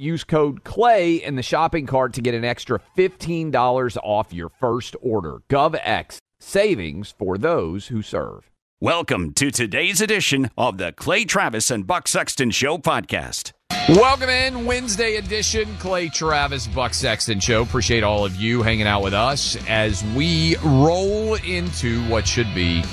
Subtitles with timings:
[0.00, 4.94] Use code CLAY in the shopping cart to get an extra $15 off your first
[5.02, 5.42] order.
[5.50, 8.48] GovX, savings for those who serve.
[8.80, 13.50] Welcome to today's edition of the Clay Travis and Buck Sexton Show podcast.
[13.88, 17.62] Welcome in Wednesday edition, Clay Travis, Buck Sexton Show.
[17.62, 22.84] Appreciate all of you hanging out with us as we roll into what should be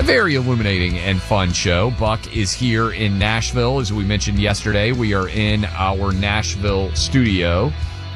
[0.00, 1.90] a very illuminating and fun show.
[1.98, 3.80] Buck is here in Nashville.
[3.80, 7.70] As we mentioned yesterday, we are in our Nashville studio,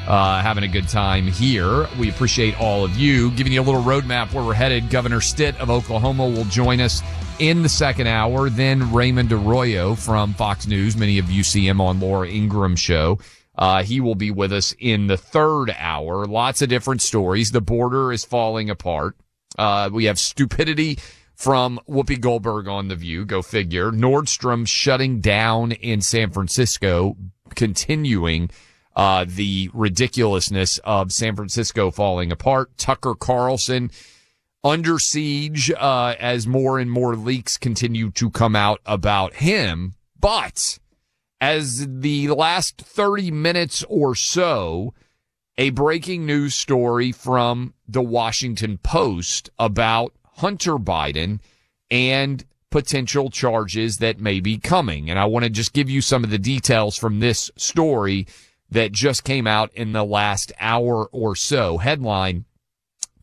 [0.07, 1.87] uh, having a good time here.
[1.99, 3.29] We appreciate all of you.
[3.31, 4.89] Giving you a little roadmap where we're headed.
[4.89, 7.03] Governor Stitt of Oklahoma will join us
[7.37, 8.49] in the second hour.
[8.49, 10.97] Then Raymond Arroyo from Fox News.
[10.97, 13.19] Many of you see him on Laura Ingraham show.
[13.55, 16.25] Uh, he will be with us in the third hour.
[16.25, 17.51] Lots of different stories.
[17.51, 19.15] The border is falling apart.
[19.55, 20.97] Uh, we have stupidity
[21.35, 23.25] from Whoopi Goldberg on The View.
[23.25, 23.91] Go figure.
[23.91, 27.17] Nordstrom shutting down in San Francisco,
[27.55, 28.49] continuing
[28.95, 32.77] uh, the ridiculousness of San Francisco falling apart.
[32.77, 33.91] Tucker Carlson
[34.63, 39.93] under siege uh, as more and more leaks continue to come out about him.
[40.19, 40.79] But
[41.39, 44.93] as the last 30 minutes or so,
[45.57, 51.39] a breaking news story from the Washington Post about Hunter Biden
[51.89, 55.09] and potential charges that may be coming.
[55.09, 58.27] And I want to just give you some of the details from this story
[58.69, 61.77] that just came out in the last hour or so.
[61.77, 62.45] Headline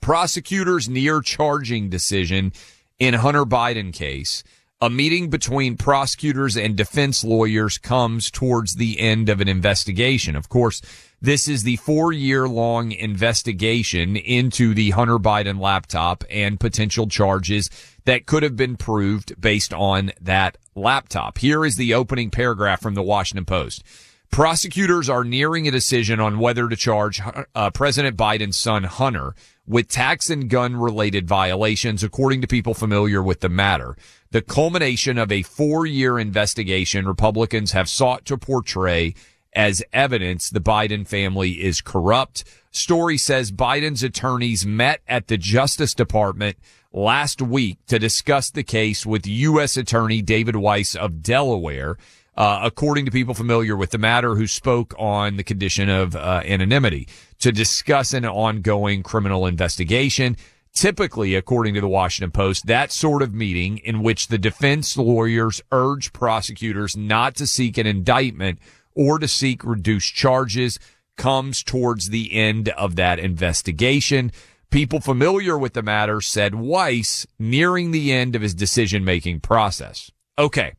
[0.01, 2.53] Prosecutors near charging decision
[2.99, 4.43] in Hunter Biden case.
[4.81, 10.35] A meeting between prosecutors and defense lawyers comes towards the end of an investigation.
[10.35, 10.83] Of course,
[11.23, 17.71] this is the four year long investigation into the Hunter Biden laptop and potential charges
[18.05, 21.39] that could have been proved based on that laptop.
[21.39, 23.85] Here is the opening paragraph from the Washington Post.
[24.33, 27.21] Prosecutors are nearing a decision on whether to charge
[27.55, 29.35] uh, President Biden's son Hunter
[29.65, 33.97] with tax and gun related violations, according to people familiar with the matter.
[34.33, 39.15] The culmination of a four year investigation Republicans have sought to portray
[39.53, 42.45] as evidence the Biden family is corrupt.
[42.71, 46.57] Story says Biden's attorneys met at the Justice Department
[46.93, 49.77] last week to discuss the case with U.S.
[49.77, 51.97] Attorney David Weiss of Delaware.
[52.35, 56.41] Uh, according to people familiar with the matter who spoke on the condition of uh,
[56.47, 57.07] anonymity
[57.39, 60.35] to discuss an ongoing criminal investigation.
[60.73, 65.61] Typically, according to the Washington Post, that sort of meeting in which the defense lawyers
[65.71, 68.59] urge prosecutors not to seek an indictment
[68.95, 70.79] or to seek reduced charges
[71.17, 74.33] comes towards the end of that investigation.
[74.71, 80.11] People familiar with the matter said Weiss nearing the end of his decision making process.
[80.39, 80.73] Okay.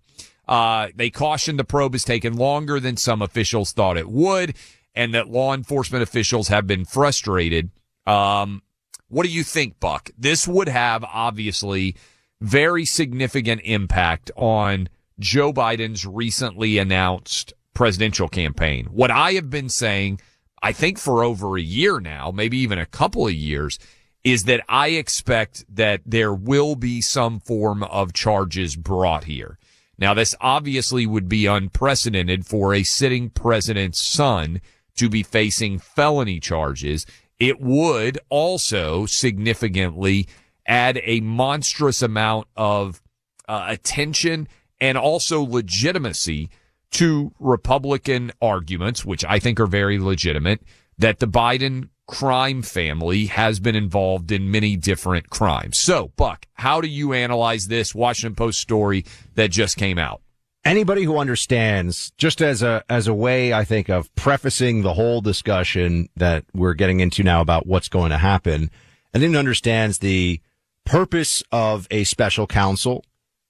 [0.48, 4.56] Uh, they cautioned the probe has taken longer than some officials thought it would
[4.96, 7.72] and that law enforcement officials have been frustrated.
[8.06, 8.62] Um,
[9.08, 10.10] what do you think, Buck?
[10.18, 11.96] This would have obviously
[12.42, 14.90] very significant impact on
[15.20, 18.86] Joe Biden's recently announced presidential campaign.
[18.86, 20.20] What I have been saying,
[20.62, 23.80] I think for over a year now, maybe even a couple of years,
[24.24, 29.58] is that I expect that there will be some form of charges brought here.
[29.98, 34.62] Now, this obviously would be unprecedented for a sitting president's son
[34.96, 37.06] to be facing felony charges.
[37.40, 40.28] It would also significantly
[40.66, 43.02] add a monstrous amount of
[43.48, 44.48] uh, attention
[44.80, 46.50] and also legitimacy
[46.94, 50.62] to Republican arguments, which I think are very legitimate,
[50.98, 55.80] that the Biden crime family has been involved in many different crimes.
[55.80, 59.06] So, Buck, how do you analyze this Washington Post story
[59.36, 60.22] that just came out?
[60.66, 65.20] Anybody who understands, just as a as a way, I think, of prefacing the whole
[65.20, 68.72] discussion that we're getting into now about what's going to happen,
[69.14, 70.40] and then understands the
[70.86, 73.04] purpose of a special counsel,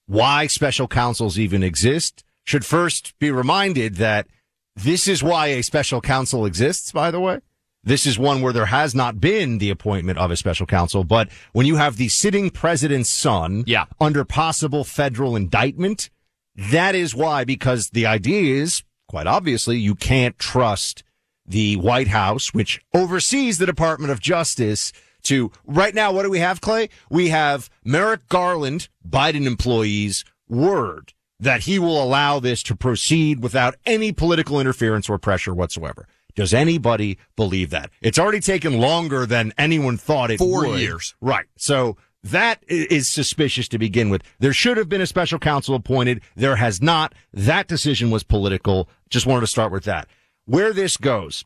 [0.08, 4.28] why special counsels even exist, should first be reminded that
[4.76, 7.40] this is why a special counsel exists, by the way.
[7.84, 11.30] This is one where there has not been the appointment of a special counsel, but
[11.52, 13.86] when you have the sitting president's son yeah.
[14.00, 16.10] under possible federal indictment,
[16.56, 21.04] that is why, because the idea is quite obviously you can't trust
[21.46, 24.94] the White House, which oversees the Department of Justice
[25.24, 26.12] to right now.
[26.12, 26.90] What do we have, Clay?
[27.10, 31.13] We have Merrick Garland, Biden employees word
[31.44, 36.08] that he will allow this to proceed without any political interference or pressure whatsoever.
[36.36, 37.90] Does anybody believe that?
[38.02, 40.80] It's already taken longer than anyone thought it Four would.
[40.80, 41.16] years.
[41.22, 41.46] Right.
[41.58, 44.24] So that is suspicious to begin with.
[44.40, 46.22] There should have been a special counsel appointed.
[46.36, 47.14] There has not.
[47.34, 48.90] That decision was political.
[49.10, 50.08] Just wanted to start with that.
[50.46, 51.46] Where this goes.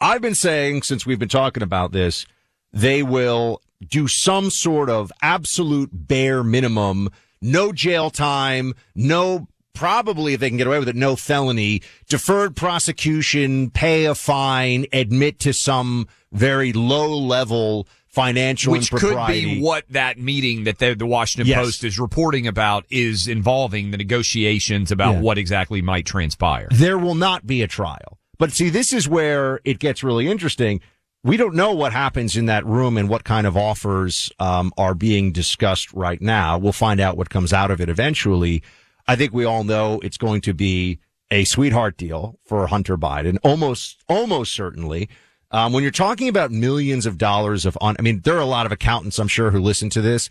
[0.00, 2.26] I've been saying since we've been talking about this,
[2.72, 7.10] they will do some sort of absolute bare minimum,
[7.40, 12.56] no jail time, no probably if they can get away with it, no felony, deferred
[12.56, 19.84] prosecution, pay a fine, admit to some very low level financial which could be what
[19.90, 21.58] that meeting that the, the Washington Yes.
[21.58, 25.20] Post is reporting about is involving the negotiations about Yeah.
[25.20, 26.68] what exactly might transpire.
[26.70, 28.18] There will not be a trial.
[28.38, 30.80] But see, this is where it gets really interesting.
[31.26, 34.94] We don't know what happens in that room and what kind of offers um, are
[34.94, 36.56] being discussed right now.
[36.56, 38.62] We'll find out what comes out of it eventually.
[39.08, 41.00] I think we all know it's going to be
[41.32, 45.08] a sweetheart deal for Hunter Biden, almost, almost certainly.
[45.50, 48.46] Um, when you're talking about millions of dollars of on, I mean, there are a
[48.46, 50.30] lot of accountants, I'm sure, who listen to this.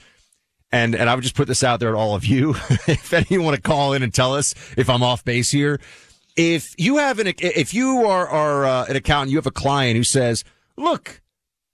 [0.72, 2.52] And, and I would just put this out there to all of you.
[2.88, 5.52] if any of you want to call in and tell us if I'm off base
[5.52, 5.82] here,
[6.38, 9.98] if you have an, if you are, are uh, an accountant, you have a client
[9.98, 10.46] who says,
[10.78, 11.22] look,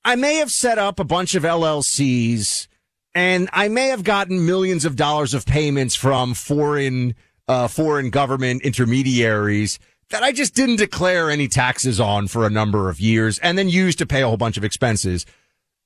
[0.03, 2.67] I may have set up a bunch of LLCs
[3.13, 7.15] and I may have gotten millions of dollars of payments from foreign,
[7.47, 12.89] uh, foreign government intermediaries that I just didn't declare any taxes on for a number
[12.89, 15.25] of years and then used to pay a whole bunch of expenses.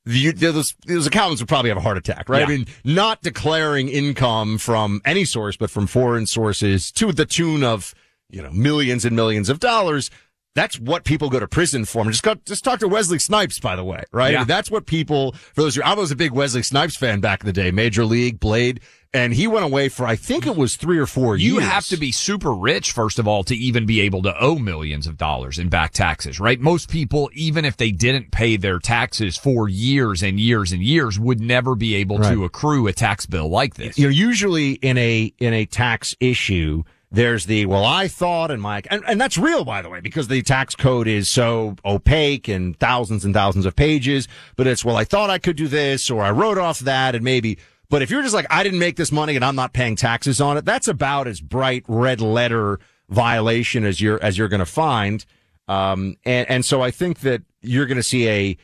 [0.06, 2.44] The, those, those accountants would probably have a heart attack, right?
[2.44, 7.64] I mean, not declaring income from any source, but from foreign sources to the tune
[7.64, 7.96] of,
[8.30, 10.12] you know, millions and millions of dollars.
[10.56, 12.02] That's what people go to prison for.
[12.02, 14.32] And just got, just talk to Wesley Snipes, by the way, right?
[14.34, 14.44] Yeah.
[14.46, 17.46] That's what people, for those who, I was a big Wesley Snipes fan back in
[17.46, 18.80] the day, Major League, Blade,
[19.14, 21.64] and he went away for, I think it was three or four You years.
[21.64, 24.56] You have to be super rich, first of all, to even be able to owe
[24.56, 26.60] millions of dollars in back taxes, right?
[26.60, 31.18] Most people, even if they didn't pay their taxes for years and years and years,
[31.20, 32.34] would never be able Right.
[32.34, 33.98] to accrue a tax bill like this.
[33.98, 38.62] you know, usually in a in a tax issue, there's the well, I thought, and
[38.62, 42.48] my and, and that's real, by the way, because the tax code is so opaque
[42.48, 44.28] and thousands and thousands of pages.
[44.56, 47.24] But it's well, I thought I could do this, or I wrote off that, and
[47.24, 47.58] maybe.
[47.90, 50.42] But if you're just like, I didn't make this money and I'm not paying taxes
[50.42, 54.66] on it, that's about as bright red letter violation as you're as you're going to
[54.66, 55.26] find.
[55.68, 58.58] Um, and and so I think that you're going to see a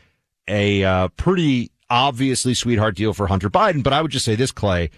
[0.48, 3.84] a uh, pretty obviously sweetheart deal for Hunter Biden.
[3.84, 4.90] But I would just say this, Clay,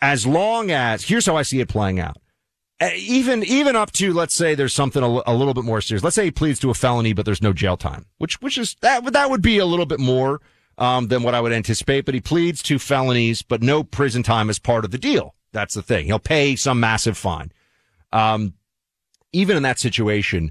[0.00, 2.16] as long as here's how I see it playing out.
[2.80, 6.02] Uh, Even even up to let's say there's something a, a little bit more serious.
[6.02, 8.76] Let's say he pleads to a felony, but there's no jail time, which which is
[8.80, 10.40] that that would be a little bit more
[10.78, 12.06] um, than what I would anticipate.
[12.06, 15.34] But he pleads to felonies, but no prison time as part of the deal.
[15.52, 16.06] That's the thing.
[16.06, 17.52] He'll pay some massive fine.
[18.12, 18.54] Um,
[19.32, 20.50] even in that situation,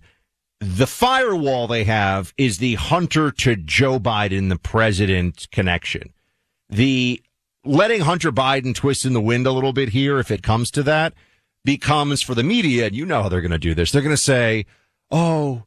[0.59, 6.13] the firewall they have is the Hunter to Joe Biden, the president connection.
[6.69, 7.21] The
[7.65, 10.83] letting Hunter Biden twist in the wind a little bit here, if it comes to
[10.83, 11.13] that,
[11.65, 13.91] becomes for the media, and you know how they're going to do this.
[13.91, 14.65] They're going to say,
[15.11, 15.63] oh,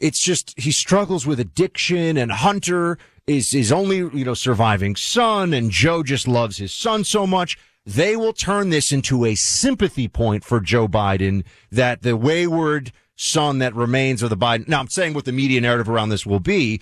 [0.00, 5.54] it's just he struggles with addiction and Hunter is his only, you know, surviving son
[5.54, 7.58] and Joe just loves his son so much.
[7.86, 13.60] they will turn this into a sympathy point for Joe Biden that the wayward son
[13.60, 14.66] that remains of the Biden.
[14.66, 16.80] Now I'm saying what the media narrative around this will be,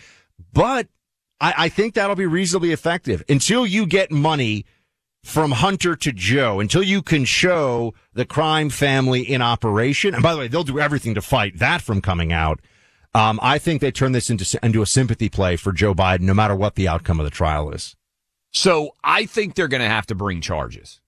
[0.52, 0.88] but
[1.40, 4.64] I, I think that'll be reasonably effective until you get money
[5.24, 10.12] from Hunter to Joe until you can show the crime family in operation.
[10.12, 12.60] And by the way, they'll do everything to fight that from coming out.
[13.14, 16.34] Um, I think they turn this into, into a sympathy play for Joe Biden, no
[16.34, 17.96] matter what the outcome of the trial is.
[18.52, 21.00] So I think they're going to have to bring charges.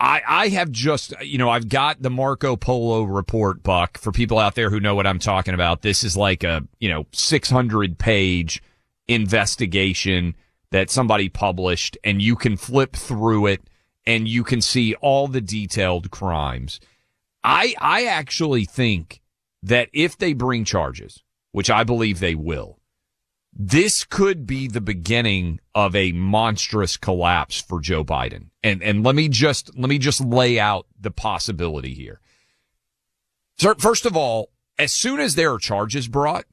[0.00, 4.38] I, I have just, you know, I've got the Marco Polo report, Buck, for people
[4.38, 5.82] out there who know what I'm talking about.
[5.82, 8.62] This is like a, you know, 600 page
[9.06, 10.34] investigation
[10.70, 13.62] that somebody published and you can flip through it
[14.06, 16.80] and you can see all the detailed crimes.
[17.42, 19.20] I, I actually think
[19.62, 21.22] that if they bring charges,
[21.52, 22.78] which I believe they will,
[23.52, 28.50] this could be the beginning of a monstrous collapse for Joe Biden.
[28.62, 32.20] And, and let me just, let me just lay out the possibility here.
[33.58, 36.46] First of all, as soon as there are charges brought,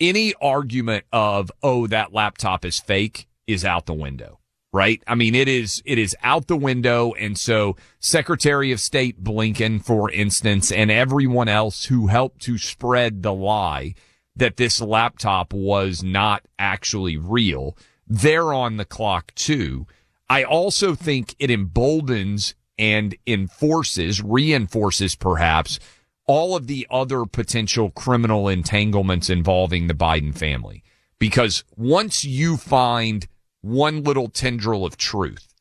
[0.00, 4.40] any argument of, oh, that laptop is fake is out the window,
[4.72, 5.02] right?
[5.06, 7.12] I mean, it is, it is out the window.
[7.14, 13.22] And so Secretary of State Blinken, for instance, and everyone else who helped to spread
[13.22, 13.94] the lie
[14.36, 17.76] that this laptop was not actually real,
[18.06, 19.86] they're on the clock too.
[20.28, 25.78] I also think it emboldens and enforces, reinforces perhaps
[26.26, 30.82] all of the other potential criminal entanglements involving the Biden family.
[31.18, 33.26] Because once you find
[33.62, 35.54] one little tendril of truth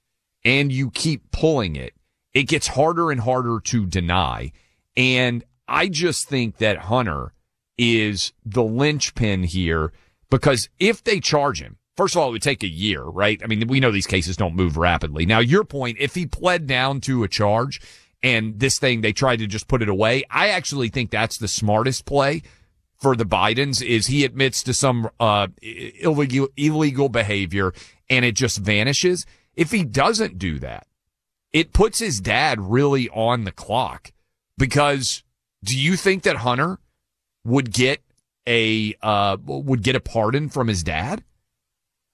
[0.43, 1.93] and you keep pulling it,
[2.33, 4.51] it gets harder and harder to deny.
[4.95, 7.33] And I just think that Hunter
[7.77, 9.91] is the linchpin here
[10.29, 13.41] because if they charge him, first of all, it would take a year, right?
[13.43, 15.25] I mean, we know these cases don't move rapidly.
[15.25, 17.81] Now, your point, if he pled down to a charge
[18.21, 21.47] and this thing, they tried to just put it away, I actually think that's the
[21.47, 22.43] smartest play
[22.99, 27.73] for the Bidens is he admits to some uh, illegal illegal behavior
[28.09, 29.25] and it just vanishes.
[29.55, 30.87] If he doesn't do that,
[31.51, 34.11] it puts his dad really on the clock
[34.57, 35.23] because
[35.63, 36.79] do you think that Hunter
[37.43, 38.01] would get
[38.47, 41.23] a uh, would get a pardon from his dad?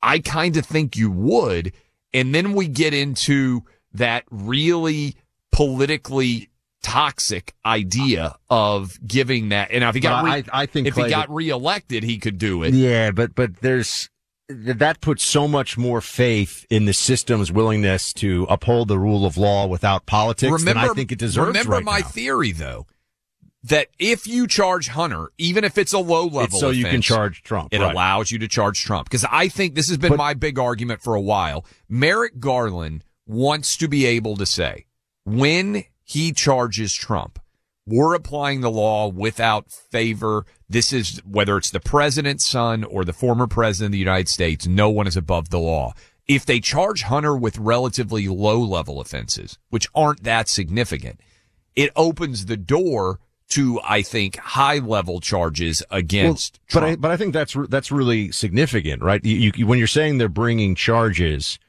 [0.02, 1.74] I kind of think you would,
[2.14, 3.64] and then we get into
[3.94, 5.16] that really
[5.52, 6.50] politically
[6.86, 9.72] toxic idea of giving that.
[9.72, 12.38] And if he got, re- I, I, think if Clay, he got reelected, he could
[12.38, 12.76] do it.
[12.76, 14.08] Yeah, but but there's
[14.48, 19.36] that puts so much more faith in the system's willingness to uphold the rule of
[19.36, 21.48] law without politics remember, than I think it deserves.
[21.48, 22.08] Remember right my now.
[22.08, 22.86] theory, though,
[23.64, 26.86] that if you charge Hunter, even if it's a low level, it's so offense, you
[26.86, 27.74] can charge Trump.
[27.74, 27.92] It right.
[27.92, 31.02] allows you to charge Trump because I think this has been but, my big argument
[31.02, 31.66] for a while.
[31.90, 34.86] Merrick Garland wants to be able to say
[35.24, 37.40] when he charges Trump
[37.88, 40.46] we're applying the law without favor.
[40.68, 44.66] This is whether it's the president's son or the former president of the United States.
[44.66, 45.94] No one is above the law.
[46.28, 51.20] If they charge Hunter with relatively low level offenses, which aren't that significant,
[51.76, 53.20] it opens the door
[53.50, 56.84] to, I think, high level charges against well, Trump.
[56.84, 59.24] But I, but I think that's, that's really significant, right?
[59.24, 61.60] You, you, when you're saying they're bringing charges,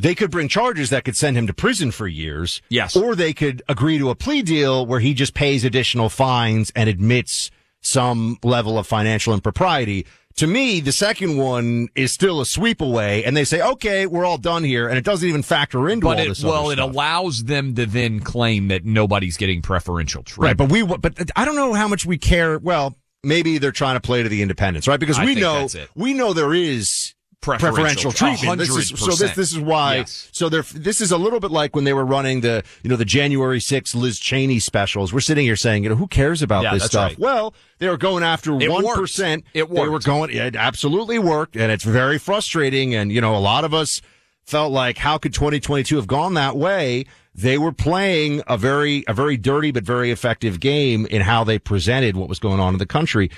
[0.00, 2.62] they could bring charges that could send him to prison for years.
[2.68, 2.96] Yes.
[2.96, 6.88] Or they could agree to a plea deal where he just pays additional fines and
[6.88, 7.50] admits
[7.82, 10.06] some level of financial impropriety.
[10.36, 14.24] To me, the second one is still a sweep away, and they say, "Okay, we're
[14.24, 16.44] all done here," and it doesn't even factor into but all it, this.
[16.44, 20.46] Well, it allows them to then claim that nobody's getting preferential treatment.
[20.46, 22.58] Right, but we, but I don't know how much we care.
[22.58, 25.00] Well, maybe they're trying to play to the independents, right?
[25.00, 28.58] Because we know we know there is preferential, preferential treatment.
[28.58, 29.96] This is, so this this is why.
[29.96, 30.28] Yes.
[30.32, 32.96] So there, this is a little bit like when they were running the you know
[32.96, 35.12] the January 6th Liz Cheney specials.
[35.12, 37.10] We're sitting here saying, you know, who cares about yeah, this stuff?
[37.10, 37.18] Right.
[37.18, 39.44] Well, they were going after one percent.
[39.54, 39.82] It worked.
[39.82, 40.30] They were going.
[40.30, 42.94] It absolutely worked, and it's very frustrating.
[42.94, 44.02] And you know, a lot of us
[44.44, 47.06] felt like, how could 2022 have gone that way?
[47.34, 51.58] They were playing a very a very dirty but very effective game in how they
[51.58, 53.30] presented what was going on in the country.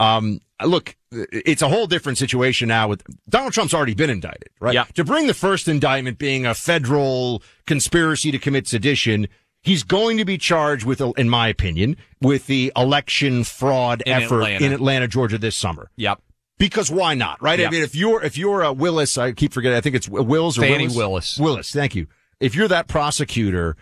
[0.00, 4.74] Um, look, it's a whole different situation now with Donald Trump's already been indicted, right?
[4.74, 4.84] Yeah.
[4.94, 9.28] To bring the first indictment being a federal conspiracy to commit sedition,
[9.62, 14.42] he's going to be charged with, in my opinion, with the election fraud in effort
[14.42, 14.64] Atlanta.
[14.64, 15.90] in Atlanta, Georgia this summer.
[15.96, 16.22] Yep.
[16.58, 17.58] Because why not, right?
[17.58, 17.68] Yep.
[17.68, 20.58] I mean, if you're, if you're a Willis, I keep forgetting, I think it's Wills
[20.58, 20.96] or Fani Willis.
[20.96, 21.38] Willis.
[21.38, 22.06] Willis, thank you.
[22.38, 23.76] If you're that prosecutor,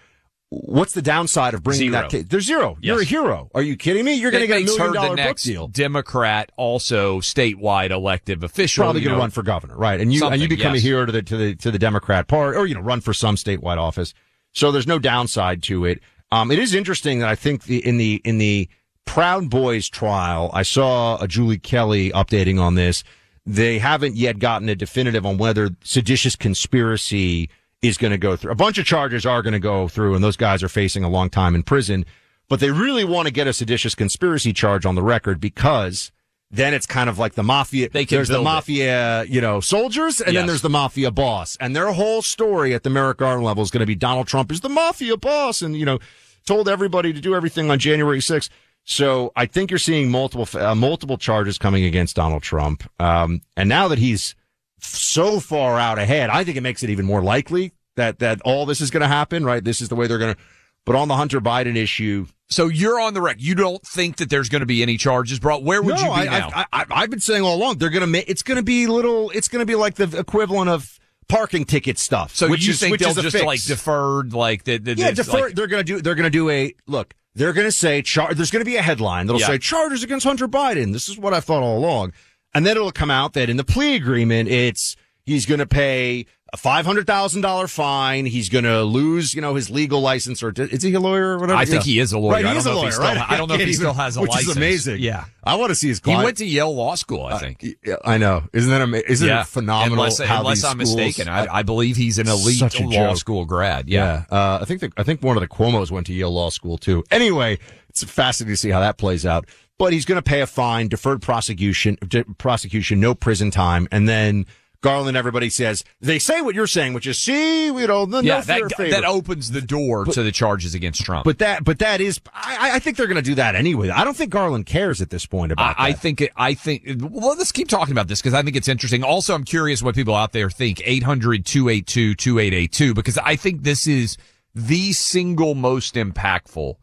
[0.50, 2.02] what's the downside of bringing Zero.
[2.02, 2.24] that case?
[2.28, 2.76] There's zero.
[2.80, 2.82] Yes.
[2.82, 3.50] You're a hero.
[3.54, 4.14] Are you kidding me?
[4.14, 5.68] You're going to get a million dollar the book next deal.
[5.68, 8.84] Democrat, also statewide elective official.
[8.84, 10.00] Probably going to run for governor, right?
[10.00, 10.82] And you and you become yes.
[10.82, 13.12] a hero to the to the to the Democrat party, or you know, run for
[13.12, 14.14] some statewide office.
[14.52, 16.00] So there's no downside to it.
[16.30, 18.68] Um, it is interesting that I think the, in the, in the
[19.06, 23.02] Proud Boys trial, I saw a Julie Kelly updating on this.
[23.46, 27.48] They haven't yet gotten a definitive on whether seditious conspiracy
[27.82, 28.50] is going to go through.
[28.50, 31.08] A bunch of charges are going to go through and those guys are facing a
[31.08, 32.04] long time in prison,
[32.48, 36.10] but they really want to get a seditious conspiracy charge on the record because
[36.50, 37.88] then it's kind of like the mafia.
[37.90, 38.44] There's the build it.
[38.44, 41.58] mafia, you know, soldiers, and then there's the mafia boss.
[41.60, 44.50] And their whole story at the Merrick Garland level is going to be Donald Trump
[44.50, 45.98] is the mafia boss, and you know,
[46.46, 48.48] told everybody to do everything on January 6th.
[48.84, 52.90] So I think you're seeing multiple uh, multiple charges coming against Donald Trump.
[52.98, 54.34] Um, and now that he's
[54.80, 58.66] so far out ahead, I think it makes it even more likely that that all
[58.66, 59.44] this is going to happen.
[59.44, 59.62] Right?
[59.62, 60.40] This is the way they're going to.
[60.84, 63.42] But on the Hunter Biden issue, So you're on the record.
[63.42, 65.62] You don't think that there's going to be any charges brought.
[65.62, 66.50] Where would no, you be I, now?
[66.54, 68.86] I, I, I've been saying all along they're going to make it's going to be
[68.86, 69.28] little.
[69.30, 72.34] It's going to be like the equivalent of parking ticket stuff.
[72.34, 73.44] so which you is, think which they'll just fix.
[73.44, 74.82] like deferred, like that?
[74.86, 75.40] that- Yeah, that's defer.
[75.46, 76.00] like- they're going to do.
[76.00, 77.12] They're going to do a look.
[77.34, 79.48] They're going to say char- there's going to be a headline that'll Yeah.
[79.48, 80.94] say charges against Hunter Biden.
[80.94, 82.14] This is what I thought all along,
[82.54, 86.26] and then it'll come out that in the plea agreement, it's he's going to pay
[86.50, 88.24] a five hundred thousand dollar fine.
[88.24, 91.38] He's going to lose, you know, his legal license or is he a lawyer or
[91.40, 91.58] whatever?
[91.58, 91.92] I think Yeah.
[91.92, 92.32] he is a lawyer.
[92.32, 93.30] Right, I he don't is a know if he lawyer, still- right?
[93.32, 94.50] I don't know if he still has a which license.
[94.52, 95.00] is amazing.
[95.00, 95.24] Yeah.
[95.44, 96.00] I want to see his.
[96.02, 97.66] he went to Yale Law School, I think.
[97.84, 98.44] Yeah, I know.
[98.54, 99.10] Isn't that amazing?
[99.10, 99.98] Isn't yeah, it phenomenal?
[99.98, 102.68] Unless, unless I'm schools- mistaken, I, I believe he's an elite law
[103.10, 103.16] joke.
[103.18, 103.86] school grad.
[103.90, 104.24] Yeah.
[104.30, 106.48] Yeah, uh, I think the, I think one of the Cuomo's went to Yale Law
[106.48, 107.04] School too.
[107.10, 107.58] Anyway,
[107.90, 109.46] it's fascinating to see how that plays out.
[109.78, 114.08] But he's going to pay a fine, deferred prosecution, de- prosecution, no prison time, and
[114.08, 114.46] then
[114.80, 115.16] Garland.
[115.16, 118.40] Everybody says they say what you're saying, which is see, you know, no, Yeah, no
[118.42, 121.24] that that opens the door to the charges against Trump.
[121.24, 123.90] but that, but that is, I, I think they're going to do that anyway.
[123.90, 126.82] I don't think Garland cares at this point about I, I think it, I think
[127.00, 129.04] well let's keep talking about this because I think it's interesting.
[129.04, 134.16] Also, I'm curious what people out there think 800-282-2882 because I think this is
[134.54, 136.74] the single most impactful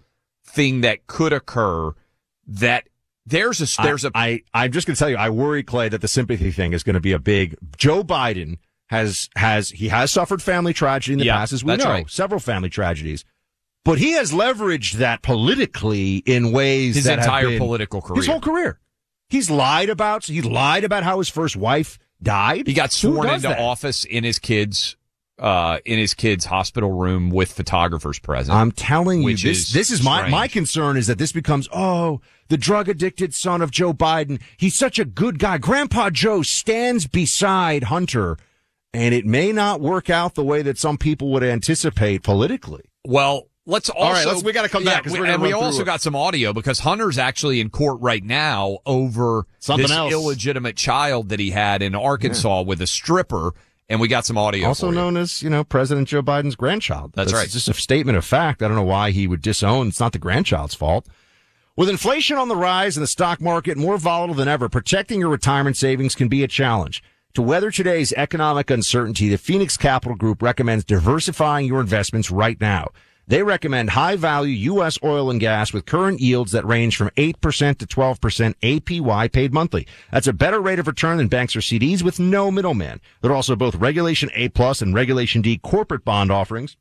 [0.46, 1.92] thing that could occur
[2.48, 2.88] that
[3.26, 5.90] there's a there's a I, I I'm just going to tell you, I worry, Clay,
[5.90, 7.56] that the sympathy thing is going to be a big.
[7.78, 8.58] Joe Biden
[8.90, 12.10] has has he has suffered family tragedy in the Yeah, past, as we know, right.
[12.10, 13.26] several family tragedies.
[13.84, 18.16] But he has leveraged that politically in ways his that have entire been- political career.
[18.18, 18.80] his whole career.
[19.30, 20.26] He's lied about.
[20.26, 22.68] He lied about how his first wife died.
[22.68, 23.60] He got sworn into that?
[23.60, 24.98] office in his kids
[25.38, 28.56] uh in his kids hospital room with photographers present.
[28.58, 30.32] I'm telling you, this is this is my strange.
[30.32, 34.40] my concern is that this becomes oh the drug addicted son of Joe Biden.
[34.58, 35.58] He's such a good guy.
[35.58, 38.38] Grandpa Joe stands beside Hunter,
[38.94, 42.84] and it may not work out the way that some people would anticipate politically.
[43.06, 44.14] Well, let's also.
[44.14, 45.86] right, let's- we gotta come back 'cause we- and we also it.
[45.86, 50.12] got some audio because Hunter's actually in court right now over Something this else.
[50.12, 53.54] illegitimate child that he had in Arkansas with a stripper,
[53.90, 54.68] and we got some audio.
[54.68, 57.14] Also known as you know President Joe Biden's grandchild.
[57.16, 57.44] That's right.
[57.46, 58.62] It's just a statement of fact.
[58.64, 59.88] I don't know why he would disown.
[59.88, 61.08] It's not the grandchild's fault.
[61.78, 65.28] With inflation on the rise and the stock market more volatile than ever, protecting your
[65.28, 67.04] retirement savings can be a challenge.
[67.34, 72.92] To weather today's economic uncertainty, the Phoenix Capital Group recommends diversifying your investments right now.
[73.28, 74.98] They recommend high value U.S.
[75.04, 77.34] oil and gas with current yields that range from 8%
[77.80, 79.86] to 12% APY paid monthly.
[80.14, 83.02] That's a better rate of return than banks or CDs with no middleman.
[83.20, 86.78] They're also both Regulation A plus and Regulation D corporate bond offerings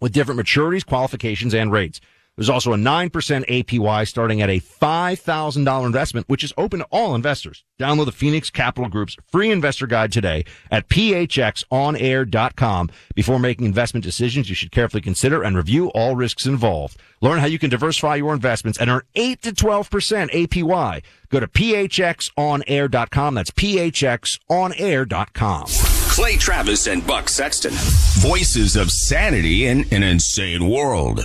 [0.00, 2.00] with different maturities, qualifications, and rates.
[2.36, 7.14] There's also a 9% APY starting at a $5,000 investment, which is open to all
[7.14, 7.62] investors.
[7.78, 12.90] Download the Phoenix Capital Group's free investor guide today at phxonair.com.
[13.14, 16.98] Before making investment decisions, you should carefully consider and review all risks involved.
[17.20, 21.02] Learn how you can diversify your investments and earn 8 to 12% APY.
[21.28, 23.34] Go to phxonair.com.
[23.34, 25.66] That's phxonair.com.
[26.12, 27.72] Clay Travis and Buck Sexton.
[28.20, 31.24] Voices of sanity in an insane world.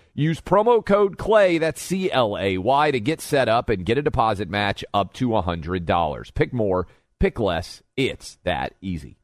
[0.13, 3.97] Use promo code CLAY, that's C L A Y, to get set up and get
[3.97, 6.33] a deposit match up to $100.
[6.33, 6.87] Pick more,
[7.19, 7.81] pick less.
[7.95, 9.17] It's that easy.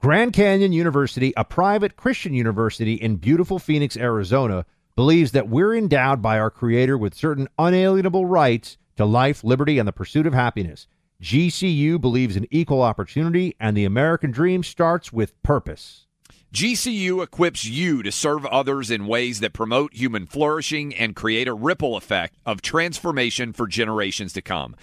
[0.00, 6.22] Grand Canyon University, a private Christian university in beautiful Phoenix, Arizona, believes that we're endowed
[6.22, 10.86] by our Creator with certain unalienable rights to life, liberty, and the pursuit of happiness.
[11.22, 16.05] GCU believes in equal opportunity, and the American dream starts with purpose.
[16.54, 21.54] GCU equips you to serve others in ways that promote human flourishing and create a
[21.54, 24.74] ripple effect of transformation for generations to come.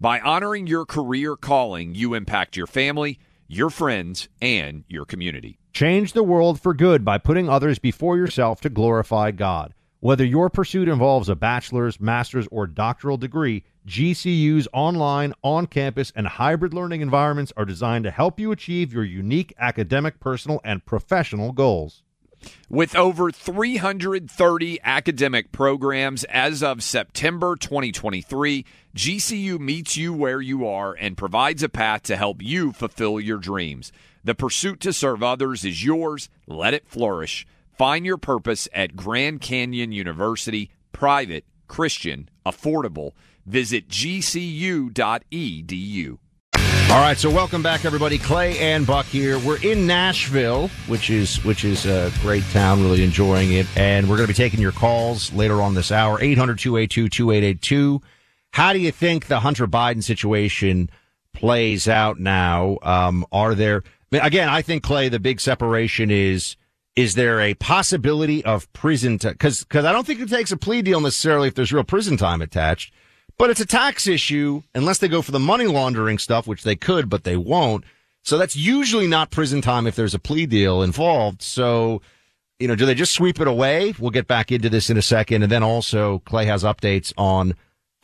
[0.00, 5.58] By honoring your career calling, you impact your family, your friends, and your community.
[5.72, 9.74] Change the world for good by putting others before yourself to glorify God.
[10.00, 16.26] Whether your pursuit involves a bachelor's, master's, or doctoral degree, GCU's online, on campus, and
[16.26, 21.52] hybrid learning environments are designed to help you achieve your unique academic, personal, and professional
[21.52, 22.02] goals.
[22.68, 30.92] With over 330 academic programs as of September 2023, GCU meets you where you are
[30.92, 33.90] and provides a path to help you fulfill your dreams.
[34.22, 36.28] The pursuit to serve others is yours.
[36.46, 37.46] Let it flourish.
[37.72, 43.12] Find your purpose at Grand Canyon University, private, Christian, affordable.
[43.48, 44.98] Visit gcu.edu.
[46.90, 48.18] All right, so welcome back, everybody.
[48.18, 49.38] Clay and Buck here.
[49.38, 52.82] We're in Nashville, which is which is a great town.
[52.82, 56.18] Really enjoying it, and we're going to be taking your calls later on this hour.
[56.18, 58.02] 800-282-2882.
[58.52, 60.90] How do you think the Hunter Biden situation
[61.32, 62.76] plays out now?
[62.82, 63.82] Um, are there
[64.12, 64.50] again?
[64.50, 66.56] I think Clay, the big separation is
[66.96, 69.16] is there a possibility of prison?
[69.16, 72.18] Because because I don't think it takes a plea deal necessarily if there's real prison
[72.18, 72.92] time attached.
[73.38, 76.74] But it's a tax issue unless they go for the money laundering stuff, which they
[76.74, 77.84] could, but they won't.
[78.22, 81.40] So that's usually not prison time if there's a plea deal involved.
[81.40, 82.02] So,
[82.58, 83.94] you know, do they just sweep it away?
[83.98, 85.44] We'll get back into this in a second.
[85.44, 87.54] And then also Clay has updates on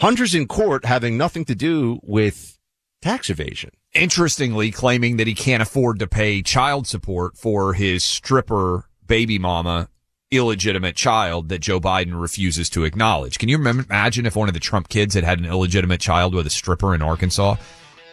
[0.01, 2.59] hunters in court having nothing to do with
[3.03, 3.71] tax evasion.
[3.93, 9.89] Interestingly, claiming that he can't afford to pay child support for his stripper baby mama
[10.37, 13.39] illegitimate child that Joe Biden refuses to acknowledge.
[13.39, 16.47] Can you imagine if one of the Trump kids had had an illegitimate child with
[16.47, 17.57] a stripper in Arkansas?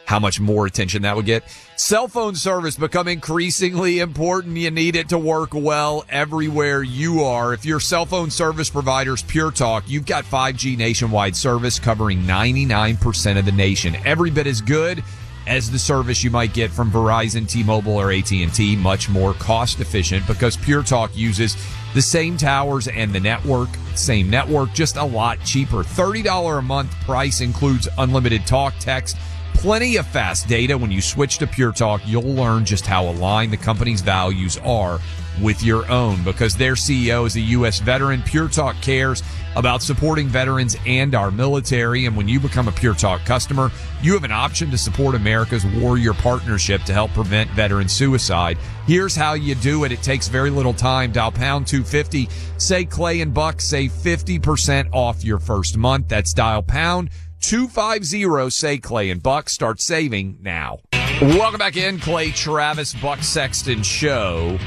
[0.06, 1.44] How much more attention that would get?
[1.78, 4.58] Cell phone service become increasingly important.
[4.58, 7.54] You need it to work well everywhere you are.
[7.54, 13.40] If your cell phone service provider's Pure Talk, you've got 5G nationwide service covering 99%
[13.40, 13.96] of the nation.
[14.06, 15.04] Every bit as good
[15.48, 18.76] as the service you might get from Verizon, T-Mobile, or AT&T.
[18.78, 21.56] Much more cost efficient because Pure Talk uses
[21.94, 25.84] the same towers and the network, same network, just a lot cheaper.
[25.84, 29.18] $30 a month price includes unlimited talk, text,
[29.54, 30.78] plenty of fast data.
[30.78, 35.00] When you switch to Pure Talk, you'll learn just how aligned the company's values are
[35.42, 37.80] with your own because their CEO is a U.S.
[37.80, 38.22] veteran.
[38.24, 39.24] Pure Talk cares
[39.56, 42.06] about supporting veterans and our military.
[42.06, 45.66] And when you become a Pure Talk customer, you have an option to support America's
[45.66, 48.58] Warrior Partnership to help prevent veteran suicide.
[48.88, 49.92] Here's how you do it.
[49.92, 51.12] It takes very little time.
[51.12, 52.30] Dial pound 250.
[52.58, 53.62] Say Clay and Buck.
[53.62, 56.08] Save 50% off your first month.
[56.08, 57.10] That's dial pound
[57.42, 58.50] 250.
[58.50, 59.50] Say Clay and Buck.
[59.50, 60.80] Start saving now.
[61.22, 62.00] Welcome back in.
[62.00, 64.58] Clay Travis Buck Sexton Show.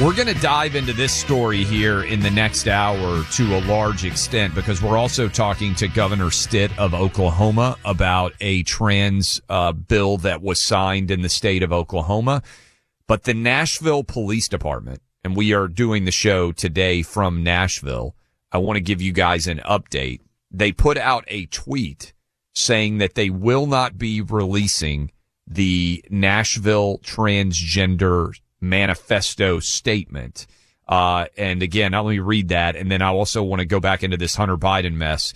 [0.00, 4.06] We're going to dive into this story here in the next hour to a large
[4.06, 10.16] extent because we're also talking to Governor Stitt of Oklahoma about a trans uh, bill
[10.16, 12.42] that was signed in the state of Oklahoma.
[13.06, 18.16] But the Nashville Police Department, and we are doing the show today from Nashville,
[18.50, 20.20] I want to give you guys an update.
[20.50, 22.14] They put out a tweet
[22.54, 25.10] saying that they will not be releasing
[25.46, 30.46] the Nashville transgender manifesto statement.
[30.88, 32.76] Uh, and again, let me read that.
[32.76, 35.32] And then I also want to go back into this Hunter Biden mess.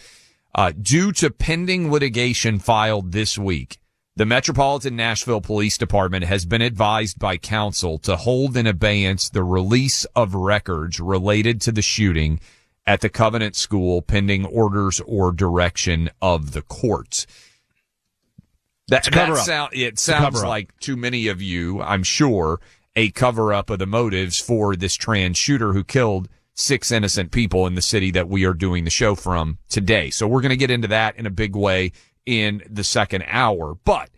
[0.55, 3.79] Uh, due to pending litigation filed this week,
[4.17, 9.43] the Metropolitan Nashville Police Department has been advised by counsel to hold in abeyance the
[9.43, 12.39] release of records related to the shooting
[12.87, 17.27] at the Covenant School pending orders or direction of the courts.
[18.89, 22.61] That, that sound, it sounds like too many of you, I'm sure,
[22.97, 27.67] a cover up of the motives for this trans shooter who killed six innocent people
[27.67, 30.11] in the city that we are doing the show from today.
[30.11, 31.93] So we're going to get into that in a big way
[32.25, 33.75] in the second hour.
[33.85, 34.11] But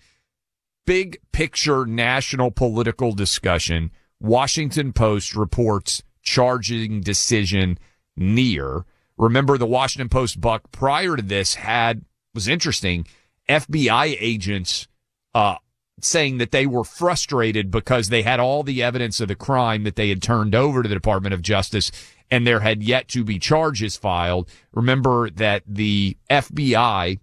[0.85, 3.91] big picture national political discussion.
[4.21, 7.79] Washington Post reports charging decision
[8.17, 8.85] near.
[9.17, 13.07] Remember the Washington Post buck prior to this had was interesting.
[13.49, 14.89] FBI agents
[15.35, 15.57] uh,
[16.01, 19.97] saying that they were frustrated because they had all the evidence of the crime that
[19.97, 21.91] they had turned over to the Department of Justice
[22.31, 24.49] and there had yet to be charges filed.
[24.73, 27.19] Remember that the FBI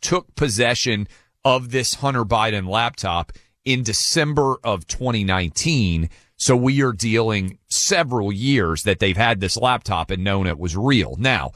[0.00, 1.08] took possession
[1.44, 3.32] of this Hunter Biden laptop
[3.64, 6.08] in December of 2019.
[6.36, 10.76] So we are dealing several years that they've had this laptop and known it was
[10.76, 11.16] real.
[11.18, 11.52] Now,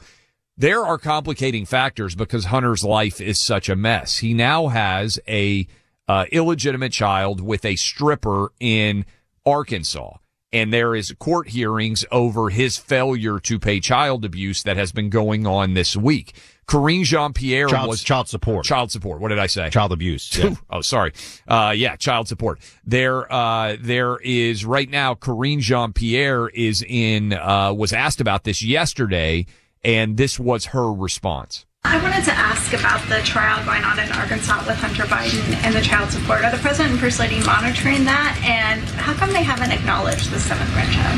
[0.57, 4.17] there are complicating factors because Hunter's life is such a mess.
[4.17, 5.67] He now has a
[6.07, 9.05] uh, illegitimate child with a stripper in
[9.45, 10.17] Arkansas.
[10.53, 15.09] And there is court hearings over his failure to pay child abuse that has been
[15.09, 16.33] going on this week.
[16.67, 18.65] Karine Jean Pierre was child support.
[18.65, 19.21] Child support.
[19.21, 19.69] What did I say?
[19.69, 20.37] Child abuse.
[20.37, 20.55] Yeah.
[20.69, 21.13] oh, sorry.
[21.47, 22.59] Uh, yeah, child support.
[22.85, 25.15] There, uh, there is right now.
[25.15, 27.33] Karine Jean Pierre is in.
[27.33, 29.45] Uh, was asked about this yesterday,
[29.83, 31.65] and this was her response.
[31.89, 35.73] I wanted to ask about the trial going on in Arkansas with Hunter Biden and
[35.73, 36.43] the child support.
[36.43, 38.37] Are the president and first lady monitoring that?
[38.43, 41.17] And how come they haven't acknowledged the seventh grandchild?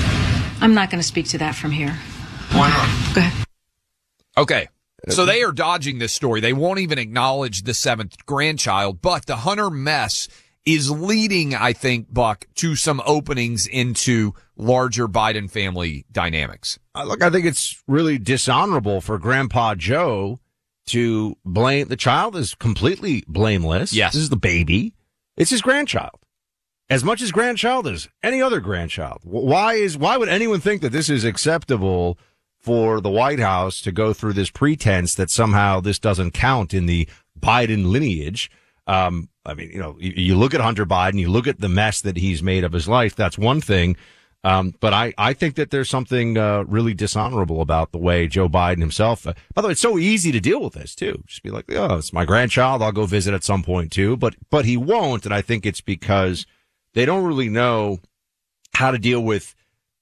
[0.61, 1.97] I'm not going to speak to that from here.
[2.51, 3.15] Why not?
[3.15, 3.45] Go ahead.
[4.37, 4.67] Okay.
[5.07, 6.39] So they are dodging this story.
[6.39, 10.27] They won't even acknowledge the seventh grandchild, but the Hunter mess
[10.65, 16.77] is leading, I think, Buck, to some openings into larger Biden family dynamics.
[16.93, 20.39] Uh, look, I think it's really dishonorable for Grandpa Joe
[20.89, 23.93] to blame the child is completely blameless.
[23.93, 24.13] Yes.
[24.13, 24.93] This is the baby.
[25.37, 26.19] It's his grandchild.
[26.89, 29.19] As much as grandchild as any other grandchild.
[29.23, 32.17] Why is, why would anyone think that this is acceptable
[32.57, 36.87] for the White House to go through this pretense that somehow this doesn't count in
[36.87, 37.07] the
[37.39, 38.49] Biden lineage?
[38.87, 41.69] Um, I mean, you know, you, you look at Hunter Biden, you look at the
[41.69, 43.15] mess that he's made of his life.
[43.15, 43.95] That's one thing.
[44.43, 48.47] Um, but I, I think that there's something uh, really dishonorable about the way Joe
[48.47, 49.27] Biden himself.
[49.27, 51.21] Uh, by the way, it's so easy to deal with this too.
[51.27, 52.81] Just be like, oh, it's my grandchild.
[52.81, 54.15] I'll go visit at some point too.
[54.15, 56.45] But but he won't, and I think it's because
[56.93, 57.99] they don't really know
[58.75, 59.55] how to deal with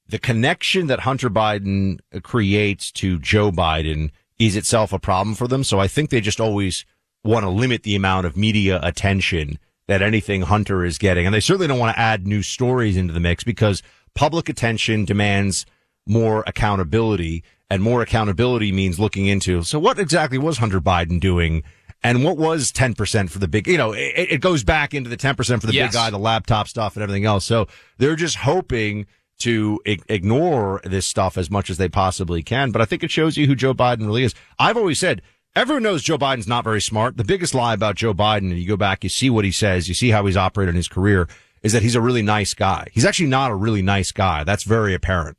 [0.07, 5.63] the connection that Hunter Biden creates to Joe Biden is itself a problem for them.
[5.63, 6.85] So I think they just always
[7.23, 11.39] want to limit the amount of media attention that anything Hunter is getting, and they
[11.39, 13.81] certainly don't want to add new stories into the mix because
[14.17, 15.65] public attention demands
[16.07, 19.61] more accountability and more accountability means looking into.
[19.61, 21.63] So what exactly was Hunter Biden doing?
[22.03, 25.17] And what was 10% for the big, you know, it, it goes back into the
[25.17, 25.89] 10% for the yes.
[25.89, 27.45] big guy, the laptop stuff and everything else.
[27.45, 27.67] So
[27.99, 29.05] they're just hoping
[29.39, 32.71] to I- ignore this stuff as much as they possibly can.
[32.71, 34.33] But I think it shows you who Joe Biden really is.
[34.57, 35.21] I've always said
[35.55, 37.17] everyone knows Joe Biden's not very smart.
[37.17, 39.87] The biggest lie about Joe Biden, and you go back, you see what he says,
[39.87, 41.27] you see how he's operated in his career
[41.63, 42.87] is that he's a really nice guy.
[42.91, 44.43] He's actually not a really nice guy.
[44.43, 45.37] That's very apparent.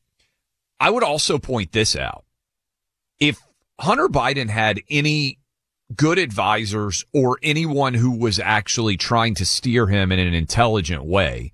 [0.80, 2.24] I would also point this out.
[3.18, 3.40] If
[3.80, 5.38] Hunter Biden had any
[5.94, 11.52] good advisors or anyone who was actually trying to steer him in an intelligent way,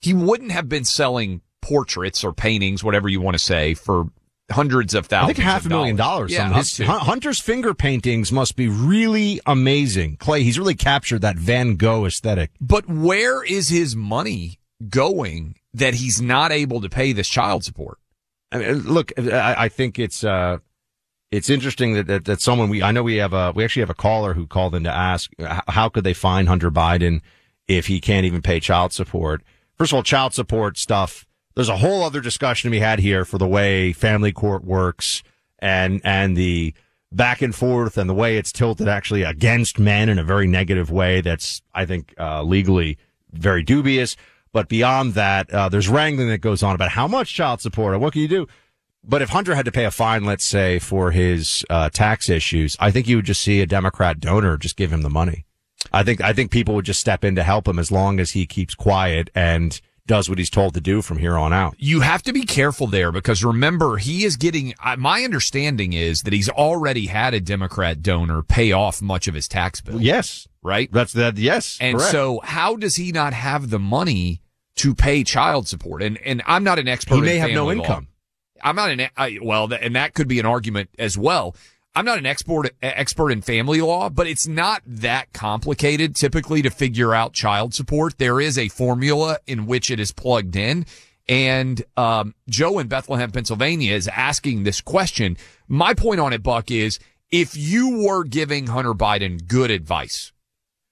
[0.00, 4.10] he wouldn't have been selling portraits or paintings, whatever you want to say, for
[4.50, 5.30] hundreds of thousands.
[5.30, 6.32] I think half a million dollars.
[6.32, 10.16] Yeah, his, Hunter's finger paintings must be really amazing.
[10.16, 12.50] Clay, he's really captured that Van Gogh aesthetic.
[12.60, 14.58] But where is his money
[14.88, 17.98] going that he's not able to pay this child support?
[18.50, 20.58] I mean, look, I, I think it's uh,
[21.30, 23.90] it's interesting that, that, that someone we I know we have a we actually have
[23.90, 25.30] a caller who called in to ask
[25.68, 27.20] how could they find Hunter Biden
[27.66, 29.42] if he can't even pay child support.
[29.76, 31.27] First of all, child support stuff
[31.58, 35.24] there's a whole other discussion to be had here for the way family court works
[35.58, 36.72] and, and the
[37.10, 40.88] back and forth and the way it's tilted actually against men in a very negative
[40.88, 41.20] way.
[41.20, 42.96] That's, I think, uh, legally
[43.32, 44.16] very dubious.
[44.52, 48.00] But beyond that, uh, there's wrangling that goes on about how much child support and
[48.00, 48.46] what can you do?
[49.02, 52.76] But if Hunter had to pay a fine, let's say for his uh, tax issues,
[52.78, 55.44] I think you would just see a Democrat donor just give him the money.
[55.92, 58.30] I think I think people would just step in to help him as long as
[58.30, 61.76] he keeps quiet and does what he's told to do from here on out.
[61.78, 66.32] You have to be careful there because remember, he is getting, my understanding is that
[66.32, 70.00] he's already had a Democrat donor pay off much of his tax bill.
[70.00, 70.48] Yes.
[70.62, 70.90] Right?
[70.90, 71.38] That's that.
[71.38, 71.78] Yes.
[71.80, 72.10] And correct.
[72.10, 74.42] so how does he not have the money
[74.76, 76.02] to pay child support?
[76.02, 77.14] And, and I'm not an expert.
[77.14, 77.82] he may have no family law.
[77.84, 78.08] income.
[78.60, 81.54] I'm not an, I, well, and that could be an argument as well.
[81.98, 86.70] I'm not an expert, expert in family law, but it's not that complicated typically to
[86.70, 88.18] figure out child support.
[88.18, 90.86] There is a formula in which it is plugged in.
[91.28, 95.36] And, um, Joe in Bethlehem, Pennsylvania is asking this question.
[95.66, 97.00] My point on it, Buck, is
[97.32, 100.30] if you were giving Hunter Biden good advice,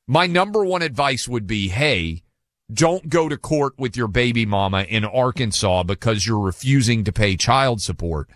[0.09, 2.25] my number one advice would be, Hey,
[2.69, 7.37] don't go to court with your baby mama in Arkansas because you're refusing to pay
[7.37, 8.29] child support.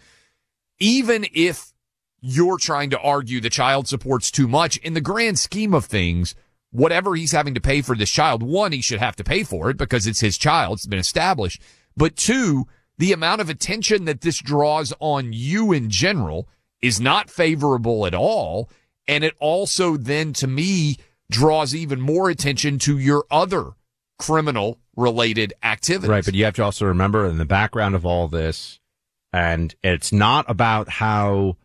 [0.79, 1.70] Even if
[2.21, 6.35] you're trying to argue the child support's too much in the grand scheme of things,
[6.71, 9.71] whatever he's having to pay for this child, one, he should have to pay for
[9.71, 10.79] it because it's his child.
[10.79, 11.63] It's been established.
[11.97, 12.67] But two,
[12.99, 16.49] the amount of attention that this draws on you in general
[16.83, 18.71] is not favorable at all.
[19.09, 20.97] And it also then to me
[21.31, 23.71] draws even more attention to your other
[24.19, 26.11] criminal related activities.
[26.11, 28.79] Right, but you have to also remember in the background of all this,
[29.33, 31.57] and it's not about how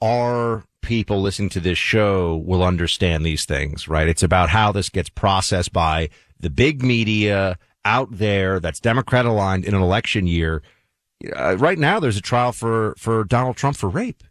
[0.00, 4.08] our people listening to this show will understand these things, right?
[4.08, 9.64] It's about how this gets processed by the big media out there that's Democrat aligned
[9.64, 10.62] in an election year.
[11.34, 14.22] Uh, right now, there's a trial for, for Donald Trump for rape.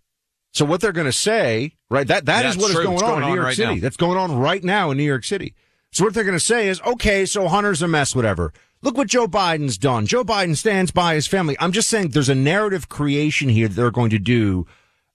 [0.53, 2.07] So what they're going to say, right?
[2.07, 3.75] That, that is That's what is going It's on in New York right City.
[3.75, 3.81] now.
[3.81, 5.53] That's going on right now in New York City.
[5.91, 8.53] So what they're going to say is, okay, so Hunter's a mess, whatever.
[8.81, 10.05] Look what Joe Biden's done.
[10.05, 11.57] Joe Biden stands by his family.
[11.59, 14.67] I'm just saying there's a narrative creation here that they're going to do,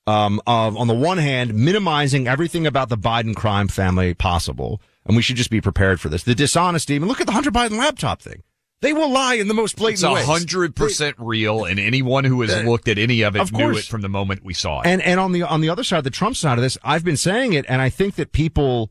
[0.06, 4.80] um, of, on the one hand, minimizing everything about the Biden crime family possible.
[5.04, 6.22] And we should just be prepared for this.
[6.24, 6.94] The dishonesty.
[6.96, 8.42] I mean, look at the Hunter Biden laptop thing.
[8.82, 10.24] They will lie in the most It's blatant a ways.
[10.26, 13.84] hundred percent real, and anyone who has looked at any of it Of knew it
[13.84, 14.86] from the moment we saw it.
[14.86, 17.18] And and on the on the other side, the Trump side of this, I've been
[17.18, 18.90] saying it, and I think that people,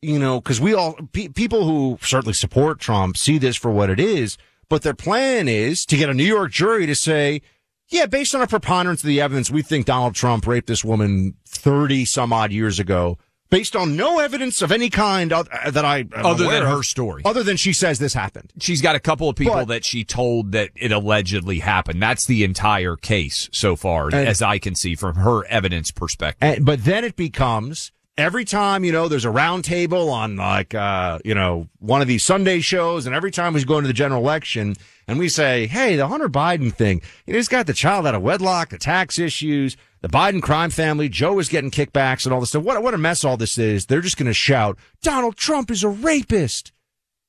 [0.00, 3.90] you know, because we all pe- people who certainly support Trump see this for what
[3.90, 4.38] it is,
[4.70, 7.42] but their plan is to get a New York jury to say,
[7.88, 11.34] yeah, based on a preponderance of the evidence, we think Donald Trump raped this woman
[11.46, 13.18] thirty some odd years ago.
[13.50, 17.22] Based on no evidence of any kind uh, that I am Other than her story.
[17.24, 18.52] other than she says this happened.
[18.60, 22.02] She's got a couple of people But- that she told that it allegedly happened.
[22.02, 26.56] That's the entire case so far, And- as I can see from her evidence perspective.
[26.56, 30.74] And, but then it becomes every time, you know, there's a round table on like,
[30.74, 33.06] uh, you know, one of these Sunday shows.
[33.06, 34.74] And every time we go into the general election
[35.06, 38.14] and we say, Hey, the Hunter Biden thing, you know, he's got the child out
[38.14, 41.08] of wedlock, the tax issues, the Biden crime family.
[41.08, 42.64] Joe is getting kickbacks and all this stuff.
[42.64, 43.86] What, what a mess all this is.
[43.86, 46.72] They're just going to shout, Donald Trump is a rapist.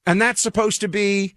[0.06, 1.36] And that's supposed to be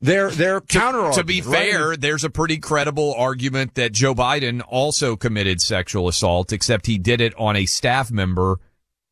[0.00, 5.16] their, their counter to be fair, there's a pretty credible argument that Joe Biden also
[5.16, 8.60] committed sexual assault, except he did it on a staff member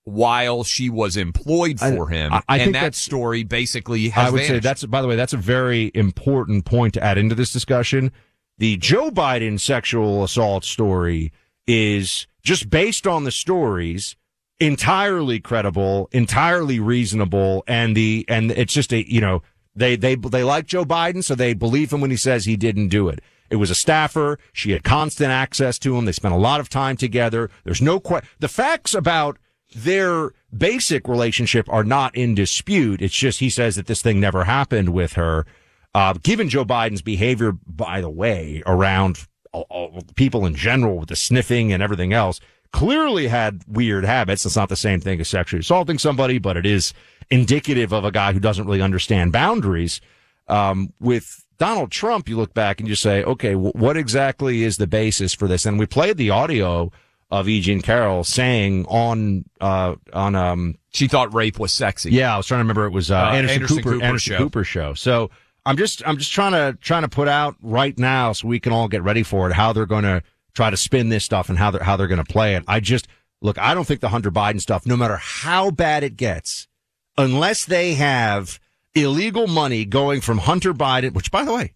[0.05, 2.33] while she was employed I- for him.
[2.33, 5.17] I- I and think that story basically has I would say that's, by the way,
[5.17, 8.13] that's a very important point to add into this discussion.
[8.59, 11.33] The Joe Biden sexual assault story
[11.67, 14.17] is just based on the stories
[14.61, 19.43] entirely credible, entirely reasonable, and the, and it's just a, you know,
[19.75, 22.89] they, they, they like Joe Biden, so they believe him when he says he didn't
[22.89, 23.21] do it.
[23.51, 24.39] It was a staffer.
[24.53, 26.05] She had constant access to him.
[26.05, 27.51] They spent a lot of time together.
[27.65, 29.39] There's no que- the facts about
[29.73, 33.03] their basic relationship are not in dispute.
[33.03, 35.47] It's just he says that this thing never happened with her.
[35.95, 41.11] Uh, given Joe Biden's behavior, by the way, around all, all, people in general with
[41.11, 42.41] the sniffing and everything else,
[42.73, 44.47] clearly had weird habits.
[44.47, 46.95] It's not the same thing as sexually assaulting somebody, but it is
[47.31, 50.01] indicative of a guy who doesn't really understand boundaries.
[50.49, 54.79] Um, with Donald Trump, you look back and you say, okay, w- what exactly is
[54.79, 55.65] the basis for this?
[55.65, 56.91] And we played the audio
[57.33, 57.61] of E.
[57.61, 62.11] Jean Carroll saying on, uh, on, um, she thought rape was sexy.
[62.11, 64.33] yeah, I was trying to remember it was, uh, Uh, Anderson, Anderson Cooper, Cooper Anderson
[64.35, 64.39] show.
[64.39, 64.95] Cooper show.
[64.95, 65.31] So
[65.65, 68.73] I'm just, I'm just trying to, trying to put out right now so we can
[68.73, 70.23] all get ready for it, how they're going to
[70.55, 72.65] try to spin this stuff and how they're, how they're going to play it.
[72.69, 73.09] I just,
[73.41, 76.69] look, I don't think the Hunter Biden stuff, no matter how bad it gets,
[77.17, 78.61] unless they have
[78.95, 81.73] illegal money going from Hunter Biden, which by the way,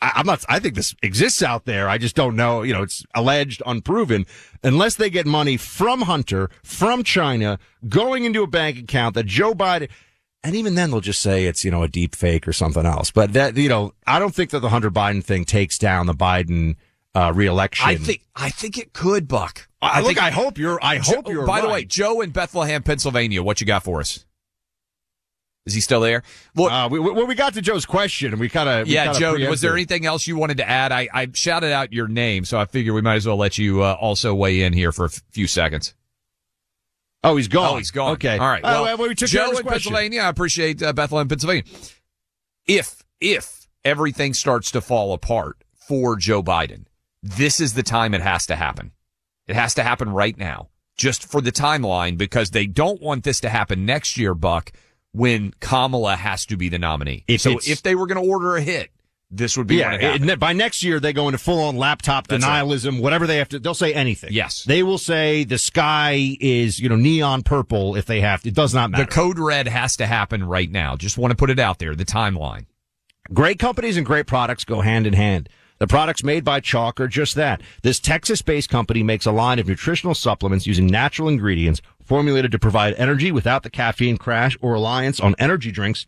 [0.00, 1.88] I, I'm not, I think this exists out there.
[1.88, 4.26] I just don't know, you know, it's alleged, unproven,
[4.62, 9.54] unless they get money from Hunter, from China, going into a bank account that Joe
[9.54, 9.88] Biden,
[10.44, 13.10] and even then they'll just say it's, you know, a deep fake or something else.
[13.10, 16.14] But that, you know, I don't think that the Hunter Biden thing takes down the
[16.14, 16.76] Biden,
[17.14, 17.88] uh, reelection.
[17.88, 19.68] I think I think it could, Buck.
[19.82, 20.78] I, look, think, I hope you're.
[20.82, 21.46] I hope Joe- you're.
[21.46, 21.84] By the way.
[21.84, 24.24] Joe in Bethlehem, Pennsylvania, what you got for us?
[25.68, 26.22] Is he still there?
[26.56, 29.34] Look, uh, we, we, we got to Joe's question, and we kind of yeah, Joe.
[29.48, 30.90] Was there anything else you wanted to add?
[30.92, 33.82] I, I shouted out your name, so I figure we might as well let you
[33.82, 35.94] uh, also weigh in here for a f- few seconds.
[37.22, 37.74] Oh, he's gone.
[37.74, 38.12] Oh, he's gone.
[38.12, 38.64] Okay, all right.
[38.64, 39.68] Uh, Well, well, we took Joe in question.
[39.92, 40.22] Pennsylvania.
[40.22, 41.64] I appreciate uh, Bethlehem, Pennsylvania.
[42.66, 46.84] If if everything starts to fall apart for Joe Biden,
[47.22, 48.92] this is the time it has to happen.
[49.46, 53.40] It has to happen right now, just for the timeline, because they don't want this
[53.40, 54.72] to happen next year, Buck,
[55.12, 57.24] when Kamala has to be the nominee.
[57.28, 58.90] If so if they were going to order a hit,
[59.30, 62.44] this would be Yeah, it by next year they go into full on laptop That's
[62.44, 62.64] right.
[62.64, 63.58] denialism, whatever they have to.
[63.58, 64.30] They'll say anything.
[64.32, 64.64] Yes.
[64.64, 68.48] they will say the sky is you know neon purple if they have to.
[68.48, 69.04] It does not matter.
[69.04, 70.96] the code red has to happen right now.
[70.96, 71.94] Just want to put it out there.
[71.94, 72.66] The timeline.
[73.32, 75.50] Great companies and great products go hand in hand.
[75.78, 77.62] The products made by Choq are just that.
[77.82, 82.94] This Texas-based company makes a line of nutritional supplements using natural ingredients formulated to provide
[82.94, 86.06] energy without the caffeine crash or reliance on energy drinks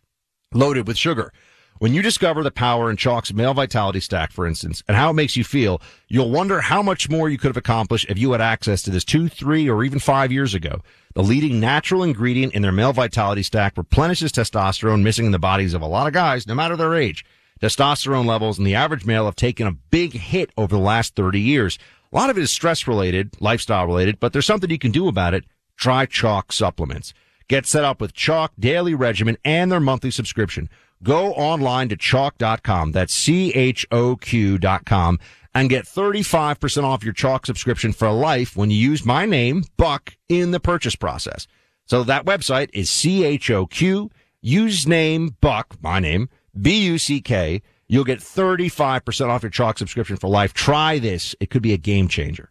[0.52, 1.32] loaded with sugar.
[1.78, 5.14] When you discover the power in Choq's male vitality stack, for instance, and how it
[5.14, 8.42] makes you feel, you'll wonder how much more you could have accomplished if you had
[8.42, 10.82] access to this two, three, or even five years ago.
[11.14, 15.72] The leading natural ingredient in their male vitality stack replenishes testosterone missing in the bodies
[15.72, 17.24] of a lot of guys, no matter their age.
[17.60, 21.40] Testosterone levels in the average male have taken a big hit over the last 30
[21.40, 21.78] years.
[22.12, 25.08] A lot of it is stress related, lifestyle related, but there's something you can do
[25.08, 25.44] about it.
[25.76, 27.12] Try Choq supplements.
[27.48, 30.70] Get set up with Choq daily regimen and their monthly subscription.
[31.02, 32.92] Go online to choq.com.
[32.92, 35.18] That's C-H-O-Q dot com
[35.54, 40.16] and get 35% off your Choq subscription for life when you use my name, Buck,
[40.28, 41.46] in the purchase process.
[41.86, 46.28] So that website is C-H-O-Q, use name Buck, my name,
[46.60, 47.62] B-U-C-K.
[47.88, 50.52] You'll get 35% off your Choq subscription for life.
[50.52, 51.34] Try this.
[51.40, 52.50] It could be a game changer.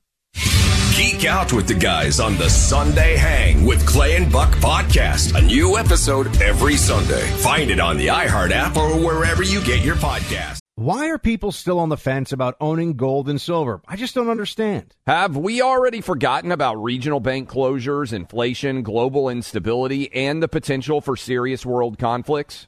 [0.95, 5.33] Geek out with the guys on the Sunday Hang with Clay and Buck podcast.
[5.33, 7.25] A new episode every Sunday.
[7.37, 10.59] Find it on the iHeart app or wherever you get your podcast.
[10.75, 13.81] Why are people still on the fence about owning gold and silver?
[13.87, 14.95] I just don't understand.
[15.07, 21.15] Have we already forgotten about regional bank closures, inflation, global instability, and the potential for
[21.15, 22.67] serious world conflicts?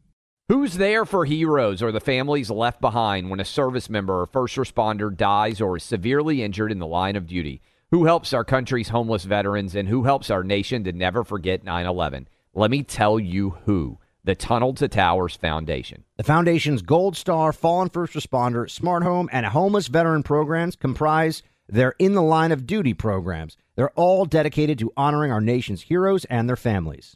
[0.51, 4.57] Who's there for heroes or the families left behind when a service member or first
[4.57, 7.61] responder dies or is severely injured in the line of duty?
[7.91, 11.85] Who helps our country's homeless veterans and who helps our nation to never forget 9
[11.85, 12.27] 11?
[12.53, 16.03] Let me tell you who the Tunnel to Towers Foundation.
[16.17, 21.95] The Foundation's Gold Star, Fallen First Responder, Smart Home, and Homeless Veteran programs comprise their
[21.97, 23.55] In the Line of Duty programs.
[23.77, 27.15] They're all dedicated to honoring our nation's heroes and their families.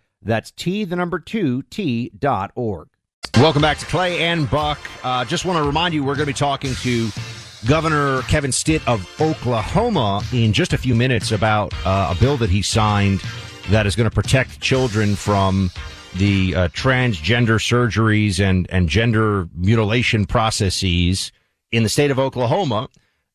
[0.21, 2.89] That's T, the number two, T dot org.
[3.37, 4.79] Welcome back to Clay and Buck.
[5.03, 7.09] Uh, just want to remind you, we're going to be talking to
[7.65, 12.49] Governor Kevin Stitt of Oklahoma in just a few minutes about uh, a bill that
[12.49, 13.21] he signed
[13.69, 15.71] that is going to protect children from
[16.17, 21.31] the uh, transgender surgeries and, and gender mutilation processes
[21.71, 22.89] in the state of Oklahoma.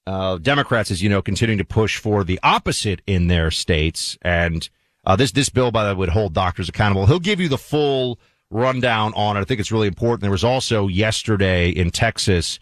[0.07, 4.19] Uh, Democrats, as you know, continuing to push for the opposite in their states.
[4.23, 4.69] And
[5.07, 7.07] uh, this this bill, by the way, would hold doctors accountable.
[7.07, 8.19] He'll give you the full
[8.51, 9.41] rundown on it.
[9.41, 10.21] I think it's really important.
[10.23, 12.59] There was also yesterday in Texas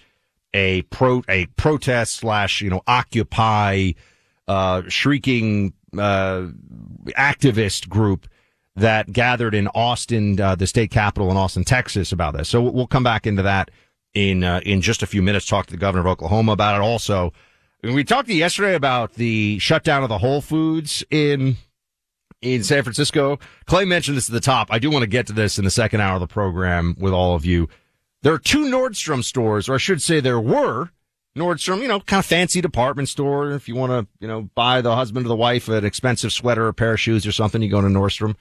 [0.52, 3.92] a pro a protest slash you know occupy
[4.46, 6.48] uh, shrieking uh,
[7.16, 8.28] activist group
[8.76, 12.48] that gathered in Austin, uh, the state capital in Austin, Texas, about this.
[12.48, 13.70] So we'll come back into that
[14.12, 15.46] in uh, in just a few minutes.
[15.46, 16.84] Talk to the governor of Oklahoma about it.
[16.84, 17.32] Also,
[17.82, 21.56] we talked yesterday about the shutdown of the Whole Foods in
[22.44, 23.38] in San Francisco.
[23.66, 24.68] Clay mentioned this at the top.
[24.70, 27.12] I do want to get to this in the second hour of the program with
[27.12, 27.68] all of you.
[28.22, 30.90] There are two Nordstrom stores, or I should say there were
[31.36, 33.50] Nordstrom, you know, kind of fancy department store.
[33.50, 36.68] If you want to, you know, buy the husband or the wife an expensive sweater,
[36.68, 38.36] a pair of shoes or something, you go to Nordstrom.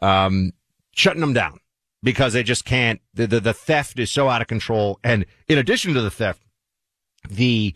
[0.00, 0.52] Um,
[0.94, 1.60] shutting them down
[2.02, 4.98] because they just can't, the, the, the theft is so out of control.
[5.04, 6.42] And in addition to the theft,
[7.28, 7.74] the,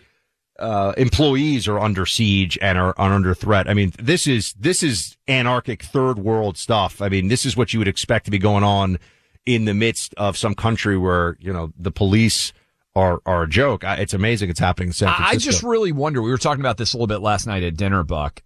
[0.58, 3.68] uh, employees are under siege and are, are under threat.
[3.68, 7.02] I mean, this is, this is anarchic third world stuff.
[7.02, 8.98] I mean, this is what you would expect to be going on
[9.44, 12.52] in the midst of some country where, you know, the police
[12.94, 13.84] are, are a joke.
[13.84, 15.34] It's amazing it's happening in San Francisco.
[15.34, 16.22] I just really wonder.
[16.22, 18.42] We were talking about this a little bit last night at dinner, Buck.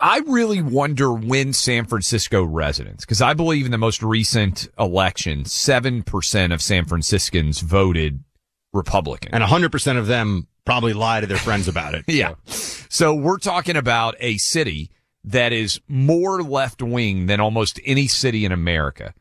[0.00, 5.44] I really wonder when San Francisco residents, because I believe in the most recent election,
[5.44, 8.24] 7% of San Franciscans voted
[8.72, 9.32] Republican.
[9.32, 12.04] And 100% of them probably lie to their friends about it.
[12.08, 12.34] yeah.
[12.46, 14.90] So we're talking about a city
[15.24, 19.14] that is more left wing than almost any city in America.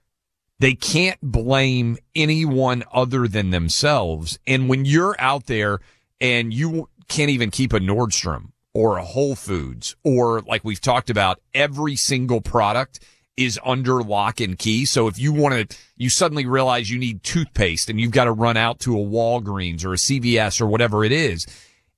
[0.60, 4.38] They can't blame anyone other than themselves.
[4.46, 5.80] And when you're out there
[6.20, 11.10] and you can't even keep a Nordstrom or a Whole Foods or like we've talked
[11.10, 13.00] about, every single product
[13.38, 14.86] is under lock and key.
[14.86, 18.32] So if you want to, you suddenly realize you need toothpaste and you've got to
[18.32, 21.46] run out to a Walgreens or a CVS or whatever it is,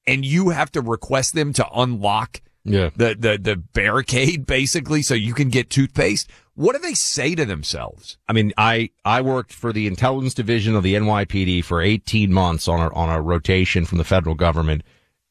[0.05, 2.89] and you have to request them to unlock yeah.
[2.95, 6.29] the, the, the barricade basically so you can get toothpaste.
[6.55, 8.17] What do they say to themselves?
[8.27, 12.67] I mean, I, I worked for the intelligence division of the NYPD for 18 months
[12.67, 14.83] on a, on a rotation from the federal government.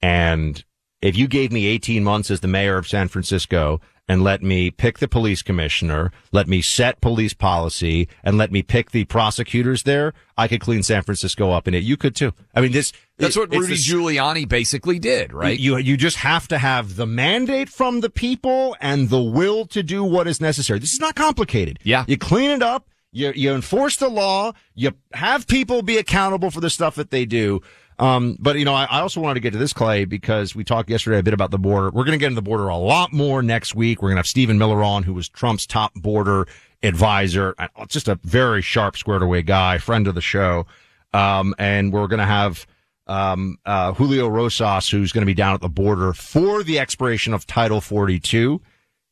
[0.02, 0.64] And
[1.00, 4.70] if you gave me 18 months as the mayor of San Francisco and let me
[4.70, 9.84] pick the police commissioner, let me set police policy, and let me pick the prosecutors
[9.84, 11.82] there, I could clean San Francisco up in it.
[11.82, 12.32] You could too.
[12.54, 12.92] I mean, this.
[13.18, 15.58] That's what Rudy Giuliani basically did, right?
[15.58, 19.82] You, you just have to have the mandate from the people and the will to
[19.82, 20.80] do what is necessary.
[20.80, 21.78] This is not complicated.
[21.84, 22.04] Yeah.
[22.08, 22.88] You clean it up.
[23.12, 24.52] You, you enforce the law.
[24.74, 27.60] You have people be accountable for the stuff that they do.
[27.98, 30.64] Um, but you know, I, I, also wanted to get to this, Clay, because we
[30.64, 31.90] talked yesterday a bit about the border.
[31.90, 34.02] We're going to get into the border a lot more next week.
[34.02, 36.46] We're going to have Stephen Miller on, who was Trump's top border
[36.82, 37.54] advisor,
[37.88, 40.66] just a very sharp, squared away guy, friend of the show.
[41.12, 42.66] Um, and we're going to have,
[43.06, 47.34] um, uh, Julio Rosas, who's going to be down at the border for the expiration
[47.34, 48.60] of Title 42.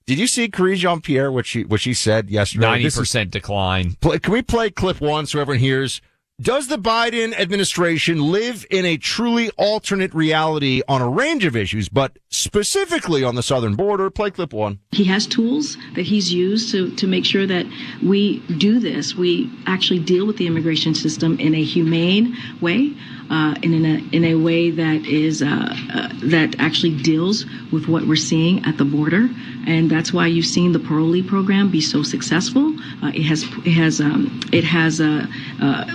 [0.07, 2.67] Did you see Karine Jean Pierre, what she, what she said yesterday?
[2.83, 3.97] 90% decline.
[4.01, 6.01] Play, can we play clip one so everyone hears
[6.41, 11.89] does the Biden administration live in a truly alternate reality on a range of issues,
[11.89, 14.09] but specifically on the southern border?
[14.09, 14.79] Play clip one.
[14.93, 17.67] He has tools that he's used to, to make sure that
[18.03, 19.15] we do this.
[19.15, 22.95] We actually deal with the immigration system in a humane way
[23.31, 27.87] uh, and in a in a way that is uh, uh, that actually deals with
[27.87, 29.29] what we're seeing at the border,
[29.67, 32.75] and that's why you've seen the parolee program be so successful.
[33.03, 35.27] Uh, it has it has um, it has uh,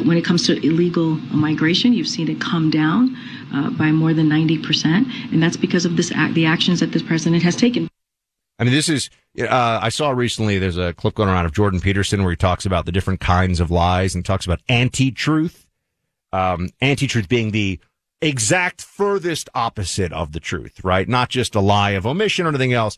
[0.06, 3.16] when it comes to illegal migration, you've seen it come down
[3.78, 7.04] by more than ninety percent, and that's because of this act, the actions that this
[7.04, 7.90] president has taken.
[8.58, 11.82] I mean, this is, uh, I saw recently there's a clip going around of Jordan
[11.82, 15.65] Peterson where he talks about the different kinds of lies and talks about anti truth
[16.36, 17.80] um, anti-truth being the
[18.22, 21.08] exact furthest opposite of the truth, right?
[21.08, 22.98] Not just a lie of omission or anything else.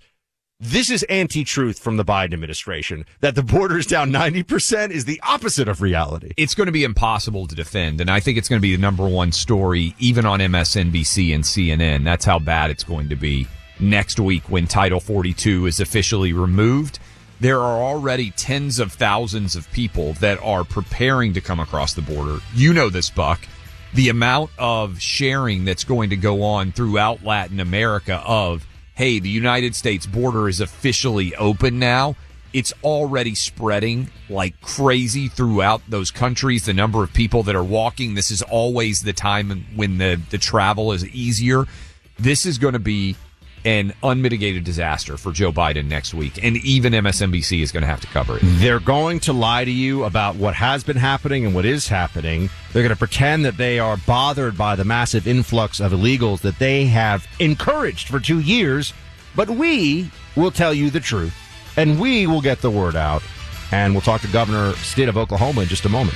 [0.59, 5.05] This is anti truth from the Biden administration that the border is down 90% is
[5.05, 6.31] the opposite of reality.
[6.35, 8.01] It's going to be impossible to defend.
[8.01, 11.43] And I think it's going to be the number one story, even on MSNBC and
[11.43, 12.03] CNN.
[12.03, 13.47] That's how bad it's going to be
[13.79, 16.97] next week when Title 42 is officially removed.
[17.39, 22.01] There are already tens of thousands of people that are preparing to come across the
[22.01, 22.39] border.
[22.55, 23.47] You know this, Buck.
[23.93, 28.65] The amount of sharing that's going to go on throughout Latin America of
[28.95, 32.15] hey, the United States border is officially open now.
[32.51, 36.65] It's already spreading like crazy throughout those countries.
[36.65, 38.15] The number of people that are walking.
[38.15, 41.65] This is always the time when the, the travel is easier.
[42.17, 43.15] This is going to be
[43.68, 46.41] an unmitigated disaster for Joe Biden next week.
[46.41, 48.41] And even MSNBC is going to have to cover it.
[48.43, 52.49] They're going to lie to you about what has been happening and what is happening.
[52.72, 56.57] They're going to pretend that they are bothered by the massive influx of illegals that
[56.59, 58.93] they have encouraged for two years.
[59.36, 61.36] But we will tell you the truth
[61.76, 63.22] and we will get the word out.
[63.74, 66.15] And we'll talk to Governor Stitt of Oklahoma in just a moment.